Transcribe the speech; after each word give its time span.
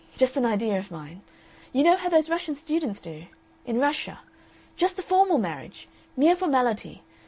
Just 0.17 0.35
an 0.35 0.45
idea 0.47 0.79
of 0.79 0.89
mine. 0.89 1.21
You 1.71 1.83
know 1.83 1.95
how 1.95 2.09
those 2.09 2.27
Russian 2.27 2.55
students 2.55 2.99
do? 2.99 3.25
In 3.67 3.77
Russia. 3.79 4.21
Just 4.75 4.97
a 4.97 5.03
formal 5.03 5.37
marriage. 5.37 5.87
Mere 6.17 6.35
formality. 6.35 7.03